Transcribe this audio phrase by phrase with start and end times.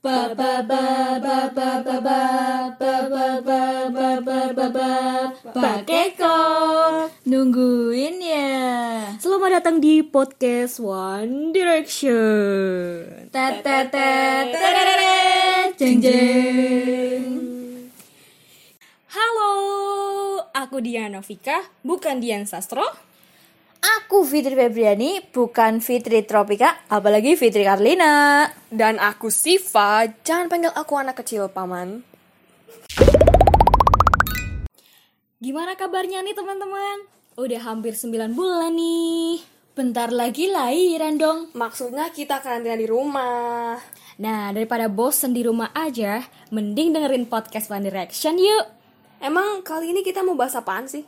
[0.00, 2.16] Ba ba ba ba ba ba ba
[2.72, 3.60] ba ba ba
[3.92, 4.92] ba ba ba ba
[5.52, 8.48] Pakai kok Nungguin ya
[9.20, 13.28] Selamat datang di podcast One Direction.
[15.76, 17.28] Jeng jeng
[19.12, 19.52] Halo,
[20.56, 23.09] aku Diana Vika, bukan Dian Sastro.
[24.10, 28.42] Aku Fitri Febriani, bukan Fitri Tropika, apalagi Fitri Karlina.
[28.66, 32.02] Dan aku Siva, jangan panggil aku anak kecil, Paman.
[35.38, 37.06] Gimana kabarnya nih teman-teman?
[37.38, 39.46] Udah hampir 9 bulan nih.
[39.78, 41.54] Bentar lagi lahiran dong.
[41.54, 43.78] Maksudnya kita karantina di rumah.
[44.18, 46.18] Nah, daripada bosen di rumah aja,
[46.50, 48.66] mending dengerin podcast One Direction yuk.
[49.22, 51.06] Emang kali ini kita mau bahas apaan sih?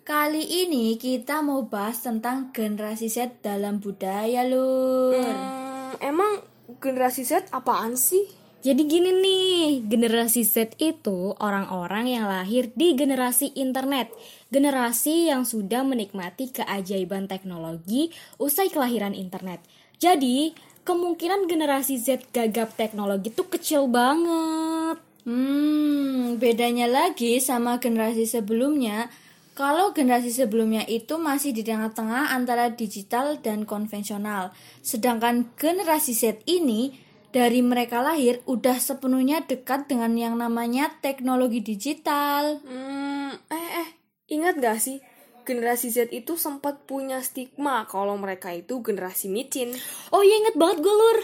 [0.00, 5.12] Kali ini kita mau bahas tentang generasi Z dalam budaya, Lur.
[5.12, 6.40] Hmm, emang
[6.80, 8.24] generasi Z apaan sih?
[8.64, 14.08] Jadi gini nih, generasi Z itu orang-orang yang lahir di generasi internet.
[14.48, 18.08] Generasi yang sudah menikmati keajaiban teknologi
[18.40, 19.60] usai kelahiran internet.
[20.00, 24.96] Jadi, kemungkinan generasi Z gagap teknologi itu kecil banget.
[25.28, 29.12] Hmm, bedanya lagi sama generasi sebelumnya.
[29.58, 34.54] Kalau generasi sebelumnya itu masih di tengah-tengah antara digital dan konvensional.
[34.80, 36.96] Sedangkan generasi Z ini
[37.30, 42.62] dari mereka lahir udah sepenuhnya dekat dengan yang namanya teknologi digital.
[42.62, 43.88] Hmm, eh eh,
[44.34, 44.98] ingat gak sih?
[45.46, 49.74] Generasi Z itu sempat punya stigma kalau mereka itu generasi micin.
[50.14, 51.18] Oh iya inget banget gue lur.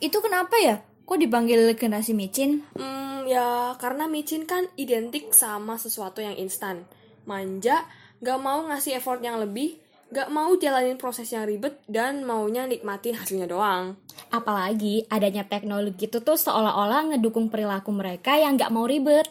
[0.00, 0.80] Itu kenapa ya?
[1.06, 2.64] Kok dipanggil generasi micin?
[2.74, 6.88] Hmm, ya karena micin kan identik sama sesuatu yang instan.
[7.26, 7.84] Manja,
[8.22, 9.76] gak mau ngasih effort yang lebih,
[10.14, 13.98] gak mau jalanin proses yang ribet, dan maunya nikmatin hasilnya doang.
[14.30, 19.26] Apalagi adanya teknologi itu tuh seolah-olah ngedukung perilaku mereka yang gak mau ribet.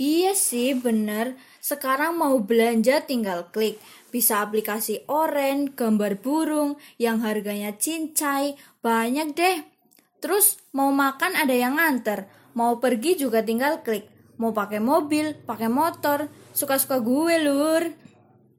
[0.00, 1.36] Iya sih, bener.
[1.62, 3.78] Sekarang mau belanja tinggal klik.
[4.10, 9.62] Bisa aplikasi oren, gambar burung, yang harganya cincai, banyak deh.
[10.18, 12.26] Terus mau makan ada yang nganter,
[12.58, 14.08] mau pergi juga tinggal klik.
[14.40, 17.82] Mau pakai mobil, pakai motor, suka-suka gue lur.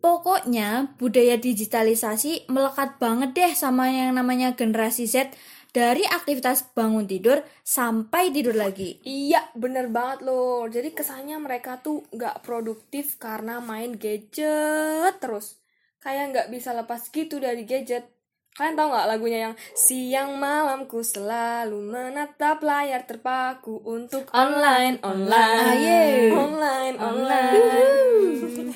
[0.03, 5.31] Pokoknya budaya digitalisasi melekat banget deh sama yang namanya generasi Z
[5.73, 9.01] dari aktivitas bangun tidur sampai tidur lagi.
[9.07, 10.69] Iya, bener banget loh.
[10.69, 15.57] Jadi kesannya mereka tuh gak produktif karena main gadget terus.
[16.03, 18.05] Kayak gak bisa lepas gitu dari gadget.
[18.53, 26.29] Kalian tau gak lagunya yang Siang malamku selalu menatap layar terpaku untuk online, online, Aye.
[26.29, 28.69] online, online.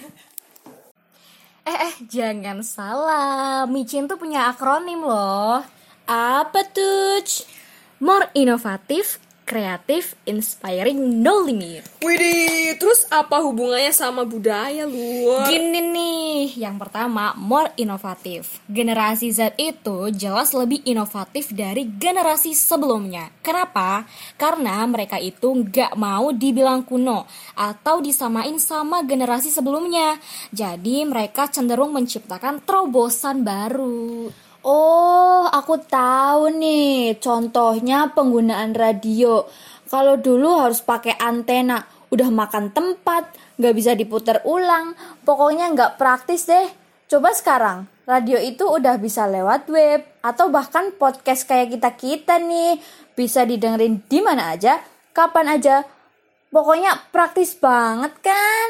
[1.61, 5.61] Eh eh jangan salah, micin tuh punya akronim loh.
[6.09, 7.21] Apa tuh?
[8.01, 11.87] More inovatif, kreatif, inspiring, no limit.
[12.03, 15.47] Widih, terus apa hubungannya sama budaya luar?
[15.47, 18.63] Gini nih, yang pertama more inovatif.
[18.71, 23.33] Generasi Z itu jelas lebih inovatif dari generasi sebelumnya.
[23.43, 24.07] Kenapa?
[24.39, 30.15] Karena mereka itu nggak mau dibilang kuno atau disamain sama generasi sebelumnya.
[30.55, 34.31] Jadi mereka cenderung menciptakan terobosan baru.
[34.63, 37.19] Oh, aku tahu nih.
[37.19, 39.47] Contohnya penggunaan radio.
[39.87, 41.79] Kalau dulu harus pakai antena,
[42.11, 44.93] udah makan tempat, nggak bisa diputar ulang.
[45.25, 46.69] Pokoknya nggak praktis deh.
[47.07, 52.79] Coba sekarang, radio itu udah bisa lewat web atau bahkan podcast kayak kita-kita nih.
[53.17, 54.79] Bisa didengerin di mana aja,
[55.15, 55.87] kapan aja.
[56.51, 58.69] Pokoknya praktis banget kan?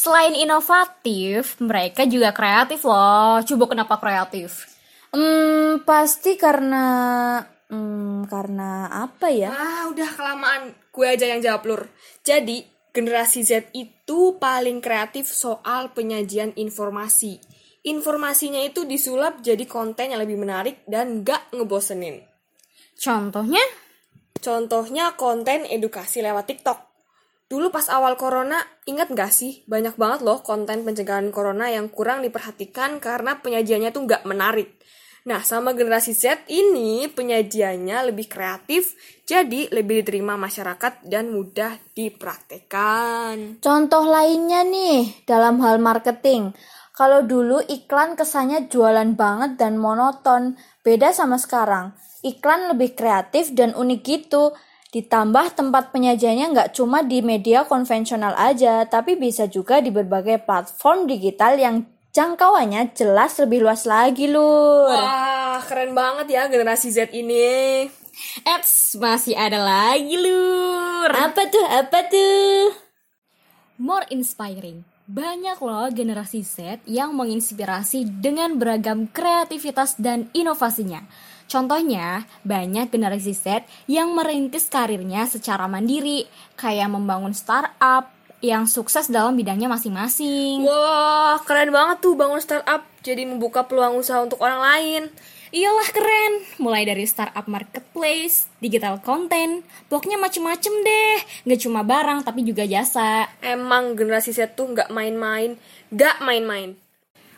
[0.00, 3.44] Selain inovatif, mereka juga kreatif loh.
[3.44, 4.64] Coba kenapa kreatif?
[5.12, 6.86] Hmm, pasti karena
[7.68, 9.52] hmm, karena apa ya?
[9.52, 10.72] Ah, udah kelamaan.
[10.88, 11.82] Gue aja yang jawab, Lur.
[12.24, 17.38] Jadi, generasi Z itu paling kreatif soal penyajian informasi.
[17.80, 22.20] Informasinya itu disulap jadi konten yang lebih menarik dan gak ngebosenin.
[23.00, 23.64] Contohnya?
[24.36, 26.78] Contohnya konten edukasi lewat TikTok.
[27.50, 29.64] Dulu pas awal corona, ingat gak sih?
[29.64, 34.76] Banyak banget loh konten pencegahan corona yang kurang diperhatikan karena penyajiannya tuh gak menarik.
[35.20, 38.96] Nah, sama generasi Z ini penyajiannya lebih kreatif,
[39.28, 43.60] jadi lebih diterima masyarakat dan mudah dipraktekan.
[43.60, 46.56] Contoh lainnya nih, dalam hal marketing.
[46.96, 51.92] Kalau dulu iklan kesannya jualan banget dan monoton, beda sama sekarang.
[52.24, 54.56] Iklan lebih kreatif dan unik gitu.
[54.90, 61.06] Ditambah tempat penyajiannya nggak cuma di media konvensional aja, tapi bisa juga di berbagai platform
[61.06, 64.90] digital yang jangkauannya jelas lebih luas lagi, Lur.
[64.90, 67.90] Wah, keren banget ya generasi Z ini.
[68.44, 71.08] Eits, masih ada lagi lur.
[71.08, 71.66] Apa tuh?
[71.66, 72.76] Apa tuh?
[73.80, 74.84] More inspiring.
[75.10, 81.02] Banyak loh generasi Z yang menginspirasi dengan beragam kreativitas dan inovasinya.
[81.50, 89.36] Contohnya, banyak generasi Z yang merintis karirnya secara mandiri, kayak membangun startup yang sukses dalam
[89.36, 90.64] bidangnya masing-masing.
[90.64, 92.84] Wah, keren banget tuh bangun startup.
[93.04, 95.02] Jadi membuka peluang usaha untuk orang lain.
[95.50, 96.32] Iyalah keren,
[96.62, 101.18] mulai dari startup marketplace, digital content, pokoknya macem-macem deh.
[101.42, 103.26] Nggak cuma barang tapi juga jasa.
[103.42, 105.58] Emang generasi Z tuh nggak main-main,
[105.90, 106.78] nggak main-main.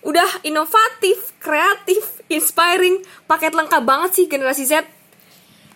[0.04, 4.84] Udah inovatif, kreatif, inspiring, paket lengkap banget sih generasi Z.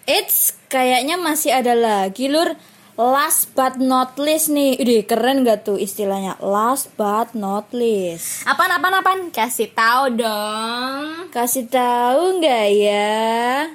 [0.05, 2.53] It's kayaknya masih ada lagi lur.
[2.97, 4.81] Last but not least nih.
[4.81, 6.41] Ide keren gak tuh istilahnya?
[6.41, 8.49] Last but not least.
[8.49, 9.21] Apaan, apaan, apaan?
[9.29, 11.29] Kasih tahu dong.
[11.29, 13.69] Kasih tahu nggak ya?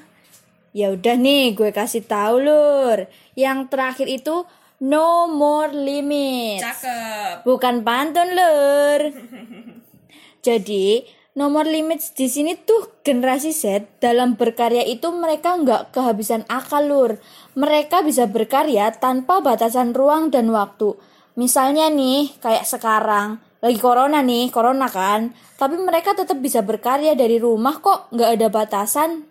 [0.74, 3.06] Ya udah nih, gue kasih tahu lur.
[3.38, 4.42] Yang terakhir itu
[4.82, 6.66] no more limits.
[6.66, 7.46] Cakep.
[7.46, 9.00] Bukan pantun lur.
[10.50, 16.84] Jadi nomor limits di sini tuh generasi Z dalam berkarya itu mereka nggak kehabisan akal
[16.84, 17.12] lur.
[17.56, 20.96] Mereka bisa berkarya tanpa batasan ruang dan waktu.
[21.40, 25.32] Misalnya nih kayak sekarang lagi corona nih, corona kan.
[25.56, 29.24] Tapi mereka tetap bisa berkarya dari rumah kok, nggak ada batasan.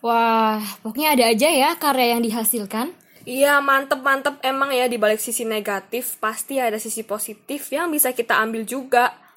[0.00, 2.96] Wah, pokoknya ada aja ya karya yang dihasilkan.
[3.28, 8.40] Iya, mantep-mantep emang ya di balik sisi negatif pasti ada sisi positif yang bisa kita
[8.40, 9.27] ambil juga.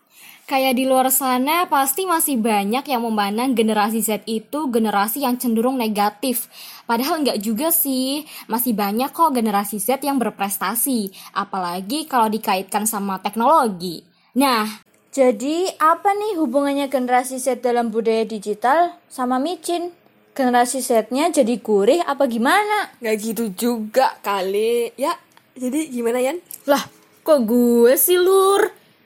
[0.45, 5.79] Kayak di luar sana pasti masih banyak yang memandang generasi Z itu generasi yang cenderung
[5.79, 6.51] negatif.
[6.83, 11.07] Padahal nggak juga sih, masih banyak kok generasi Z yang berprestasi.
[11.31, 14.03] Apalagi kalau dikaitkan sama teknologi.
[14.35, 19.91] Nah, Jadi apa nih hubungannya generasi Z dalam budaya digital sama micin?
[20.31, 22.95] Generasi Z-nya jadi gurih apa gimana?
[23.03, 24.95] Nggak gitu juga kali.
[24.95, 25.15] Ya,
[25.55, 26.39] jadi gimana Yan?
[26.63, 26.83] lah
[27.21, 28.50] kok gue sih lur?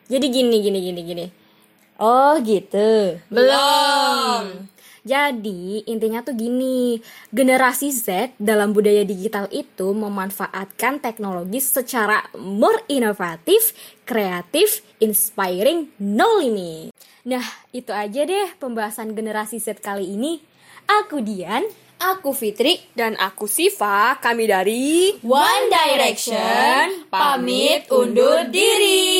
[0.06, 1.26] Jadi gini, gini, gini, gini.
[1.98, 3.18] Oh gitu.
[3.32, 4.70] Belum.
[5.06, 6.98] Jadi intinya tuh gini,
[7.30, 16.90] generasi Z dalam budaya digital itu memanfaatkan teknologi secara more inovatif, kreatif, inspiring, no limit.
[17.22, 20.42] Nah, itu aja deh pembahasan generasi Z kali ini.
[20.90, 21.66] Aku Dian,
[22.02, 22.82] Aku Fitri.
[22.92, 29.15] Dan aku Siva, kami dari One Direction, pamit undur diri.